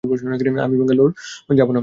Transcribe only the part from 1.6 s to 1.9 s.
না।